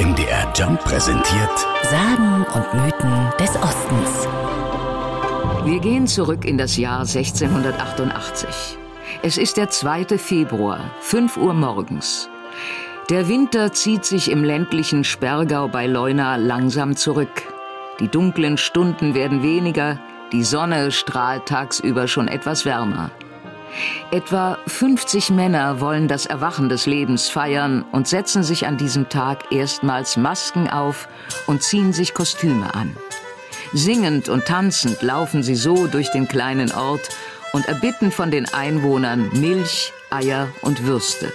MDR 0.00 0.52
Jump 0.56 0.80
präsentiert 0.80 1.66
Sagen 1.84 2.44
und 2.52 2.74
Mythen 2.74 3.30
des 3.38 3.50
Ostens. 3.56 4.26
Wir 5.64 5.78
gehen 5.78 6.08
zurück 6.08 6.44
in 6.44 6.58
das 6.58 6.76
Jahr 6.76 7.00
1688. 7.00 8.76
Es 9.22 9.38
ist 9.38 9.56
der 9.56 9.70
2. 9.70 10.18
Februar, 10.18 10.90
5 11.00 11.36
Uhr 11.36 11.54
morgens. 11.54 12.28
Der 13.08 13.28
Winter 13.28 13.72
zieht 13.72 14.04
sich 14.04 14.32
im 14.32 14.42
ländlichen 14.42 15.04
Sperrgau 15.04 15.68
bei 15.68 15.86
Leuna 15.86 16.36
langsam 16.36 16.96
zurück. 16.96 17.42
Die 18.00 18.08
dunklen 18.08 18.58
Stunden 18.58 19.14
werden 19.14 19.44
weniger, 19.44 20.00
die 20.32 20.42
Sonne 20.42 20.90
strahlt 20.90 21.46
tagsüber 21.46 22.08
schon 22.08 22.26
etwas 22.26 22.64
wärmer. 22.64 23.12
Etwa 24.10 24.58
50 24.66 25.30
Männer 25.30 25.80
wollen 25.80 26.08
das 26.08 26.26
Erwachen 26.26 26.68
des 26.68 26.86
Lebens 26.86 27.28
feiern 27.28 27.84
und 27.92 28.08
setzen 28.08 28.42
sich 28.42 28.66
an 28.66 28.76
diesem 28.76 29.08
Tag 29.08 29.52
erstmals 29.52 30.16
Masken 30.16 30.68
auf 30.68 31.08
und 31.46 31.62
ziehen 31.62 31.92
sich 31.92 32.14
Kostüme 32.14 32.74
an. 32.74 32.96
Singend 33.72 34.28
und 34.28 34.44
tanzend 34.44 35.02
laufen 35.02 35.42
sie 35.42 35.56
so 35.56 35.86
durch 35.86 36.10
den 36.10 36.28
kleinen 36.28 36.72
Ort 36.72 37.08
und 37.52 37.66
erbitten 37.66 38.12
von 38.12 38.30
den 38.30 38.52
Einwohnern 38.52 39.30
Milch, 39.32 39.92
Eier 40.10 40.48
und 40.62 40.84
Würste. 40.86 41.32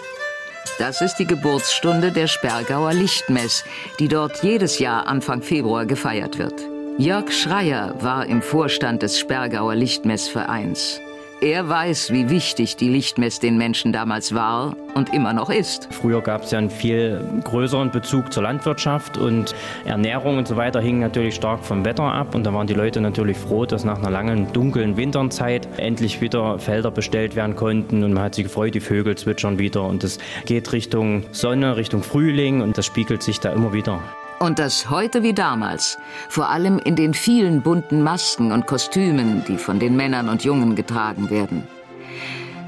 Das 0.78 1.02
ist 1.02 1.16
die 1.16 1.28
Geburtsstunde 1.28 2.14
der 2.14 2.28
Sperrgauer 2.28 2.94
Lichtmess, 2.94 3.66
die 4.00 4.08
dort 4.08 4.42
jedes 4.44 4.80
Jahr 4.80 5.08
Anfang 5.08 5.42
Februar 5.42 5.86
gefeiert 5.86 6.38
wird. 6.38 6.62
Jörg 6.98 7.32
Schreier 7.32 7.96
war 8.02 8.26
im 8.26 8.42
Vorstand 8.42 9.02
des 9.02 9.20
Sperrgauer 9.20 9.76
Lichtmessvereins. 9.76 11.02
Er 11.42 11.70
weiß, 11.70 12.12
wie 12.12 12.30
wichtig 12.30 12.76
die 12.76 12.90
Lichtmess 12.90 13.40
den 13.40 13.58
Menschen 13.58 13.94
damals 13.94 14.34
war 14.34 14.76
und 14.94 15.14
immer 15.14 15.32
noch 15.32 15.50
ist. 15.50 15.88
Früher 15.90 16.20
gab 16.20 16.44
es 16.44 16.52
ja 16.52 16.58
einen 16.58 16.70
viel 16.70 17.24
größeren 17.46 17.92
Bezug 17.92 18.34
zur 18.34 18.44
Landwirtschaft 18.44 19.18
und 19.18 19.56
Ernährung 19.86 20.38
und 20.38 20.50
so 20.50 20.58
weiter 20.58 20.82
hing 20.82 21.00
natürlich 21.00 21.36
stark 21.36 21.64
vom 21.64 21.86
Wetter 21.86 22.04
ab. 22.04 22.36
Und 22.36 22.44
da 22.44 22.54
waren 22.54 22.68
die 22.68 22.74
Leute 22.74 23.00
natürlich 23.00 23.38
froh, 23.38 23.66
dass 23.66 23.86
nach 23.86 24.00
einer 24.00 24.10
langen, 24.10 24.52
dunklen 24.52 24.98
Winterzeit 24.98 25.66
endlich 25.78 26.20
wieder 26.20 26.60
Felder 26.60 26.92
bestellt 26.92 27.38
werden 27.38 27.56
konnten. 27.56 28.04
Und 28.04 28.12
man 28.12 28.24
hat 28.24 28.36
sich 28.36 28.44
gefreut, 28.44 28.76
die 28.76 28.82
Vögel 28.82 29.16
zwitschern 29.16 29.60
wieder. 29.60 29.84
Und 29.84 30.04
es 30.04 30.18
geht 30.46 30.74
Richtung 30.74 31.24
Sonne, 31.32 31.78
Richtung 31.78 32.04
Frühling 32.04 32.60
und 32.62 32.78
das 32.78 32.86
spiegelt 32.86 33.24
sich 33.24 33.40
da 33.40 33.54
immer 33.54 33.72
wieder. 33.72 34.02
Und 34.40 34.58
das 34.58 34.90
heute 34.90 35.22
wie 35.22 35.34
damals, 35.34 35.98
vor 36.30 36.50
allem 36.50 36.80
in 36.80 36.96
den 36.96 37.14
vielen 37.14 37.62
bunten 37.62 38.02
Masken 38.02 38.54
und 38.54 38.68
Kostümen, 38.68 39.44
die 39.46 39.58
von 39.58 39.80
den 39.80 39.98
Männern 39.98 40.30
und 40.30 40.46
Jungen 40.46 40.76
getragen 40.76 41.30
werden. 41.30 41.68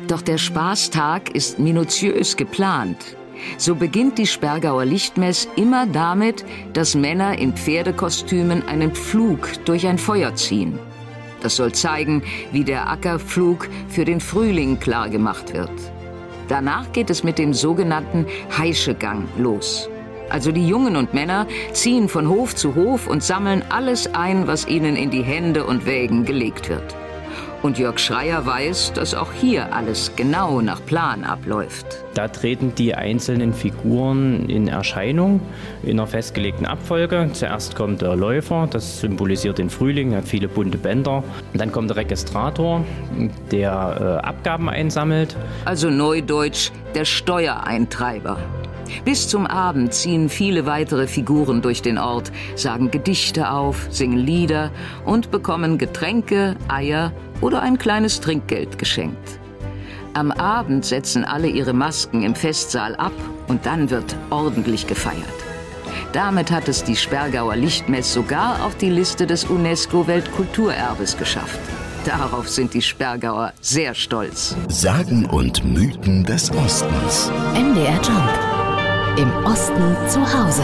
Doch 0.08 0.22
der 0.22 0.38
Spaßtag 0.38 1.30
ist 1.30 1.60
minutiös 1.60 2.36
geplant. 2.36 2.98
So 3.58 3.76
beginnt 3.76 4.18
die 4.18 4.28
Sperrgauer 4.28 4.84
Lichtmess 4.84 5.48
immer 5.56 5.88
damit, 5.88 6.44
dass 6.74 6.94
Männer 6.94 7.40
in 7.40 7.54
Pferdekostümen 7.54 8.68
einen 8.68 8.92
Pflug 8.92 9.50
durch 9.64 9.88
ein 9.88 9.98
Feuer 9.98 10.36
ziehen. 10.36 10.78
Das 11.42 11.56
soll 11.56 11.72
zeigen, 11.72 12.22
wie 12.52 12.66
der 12.66 12.90
Ackerpflug 12.90 13.70
für 13.88 14.04
den 14.04 14.20
Frühling 14.20 14.80
klar 14.80 15.10
gemacht 15.10 15.54
wird. 15.54 15.72
Danach 16.50 16.92
geht 16.92 17.10
es 17.10 17.24
mit 17.24 17.40
dem 17.40 17.54
sogenannten 17.54 18.26
Heischegang 18.58 19.28
los. 19.38 19.90
Also 20.32 20.54
die 20.54 20.66
Jungen 20.66 20.96
und 20.96 21.14
Männer 21.14 21.46
ziehen 21.74 22.08
von 22.08 22.30
Hof 22.30 22.56
zu 22.56 22.76
Hof 22.76 23.08
und 23.08 23.22
sammeln 23.22 23.64
alles 23.68 24.14
ein, 24.14 24.48
was 24.48 24.66
ihnen 24.66 24.96
in 24.96 25.12
die 25.12 25.24
Hände 25.24 25.66
und 25.66 25.86
Wägen 25.86 26.24
gelegt 26.24 26.70
wird. 26.70 26.96
Und 27.64 27.78
Jörg 27.78 28.00
Schreier 28.00 28.44
weiß, 28.46 28.94
dass 28.94 29.14
auch 29.14 29.32
hier 29.34 29.76
alles 29.76 30.14
genau 30.16 30.62
nach 30.62 30.84
Plan 30.86 31.24
abläuft. 31.24 31.86
Da 32.16 32.28
treten 32.28 32.74
die 32.76 32.96
einzelnen 32.96 33.54
Figuren 33.54 34.50
in 34.50 34.68
Erscheinung 34.68 35.42
in 35.84 36.00
einer 36.00 36.08
festgelegten 36.08 36.66
Abfolge. 36.66 37.30
Zuerst 37.34 37.76
kommt 37.76 38.02
der 38.02 38.16
Läufer, 38.16 38.68
das 38.72 39.02
symbolisiert 39.02 39.60
den 39.60 39.70
Frühling, 39.70 40.16
hat 40.16 40.28
viele 40.28 40.48
bunte 40.48 40.78
Bänder. 40.78 41.24
dann 41.54 41.72
kommt 41.72 41.90
der 41.90 41.98
Registrator, 41.98 42.84
der 43.52 44.22
äh, 44.24 44.26
Abgaben 44.26 44.70
einsammelt. 44.70 45.36
Also 45.66 45.90
neudeutsch 45.90 46.72
der 46.96 47.06
Steuereintreiber. 47.06 48.40
Bis 49.06 49.28
zum 49.28 49.46
Abend 49.48 49.94
ziehen 49.94 50.30
viele 50.30 50.66
weitere 50.66 51.08
Figuren 51.08 51.62
durch 51.62 51.82
den 51.82 51.98
Ort, 51.98 52.32
sagen 52.56 52.92
Gedichte 52.92 53.52
auf, 53.52 53.88
singen 53.90 54.18
Lieder 54.18 54.72
und 55.06 55.32
bekommen 55.32 55.78
Getränke, 55.78 56.56
Eier 56.68 57.12
oder 57.42 57.62
ein 57.62 57.78
kleines 57.78 58.22
Trinkgeld 58.22 58.78
geschenkt. 58.78 59.40
Am 60.14 60.32
Abend 60.32 60.86
setzen 60.86 61.24
alle 61.24 61.48
ihre 61.48 61.74
Masken 61.74 62.24
im 62.24 62.36
Festsaal 62.36 62.96
ab 62.96 63.14
und 63.48 63.66
dann 63.66 63.90
wird 63.90 64.16
ordentlich 64.30 64.88
gefeiert. 64.88 65.18
Damit 66.12 66.52
hat 66.52 66.68
es 66.68 66.84
die 66.84 66.98
Sperrgauer 66.98 67.56
Lichtmess 67.56 68.14
sogar 68.14 68.66
auf 68.66 68.76
die 68.76 68.90
Liste 68.90 69.26
des 69.26 69.46
UNESCO-Weltkulturerbes 69.46 71.18
geschafft. 71.18 71.60
Darauf 72.06 72.50
sind 72.50 72.74
die 72.74 72.82
Sperrgauer 72.82 73.54
sehr 73.62 73.94
stolz. 73.94 74.56
Sagen 74.68 75.26
und 75.26 75.64
Mythen 75.64 76.26
des 76.26 76.52
Ostens. 76.52 77.32
MDR 77.54 78.02
Jump. 78.02 78.51
Im 79.18 79.30
Osten 79.46 79.96
zu 80.08 80.22
Hause. 80.22 80.64